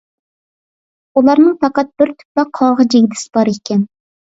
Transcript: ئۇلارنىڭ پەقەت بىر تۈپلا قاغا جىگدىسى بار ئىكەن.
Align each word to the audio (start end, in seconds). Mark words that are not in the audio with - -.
ئۇلارنىڭ 1.19 1.53
پەقەت 1.67 1.93
بىر 2.03 2.15
تۈپلا 2.23 2.47
قاغا 2.59 2.89
جىگدىسى 2.97 3.33
بار 3.39 3.55
ئىكەن. 3.57 3.89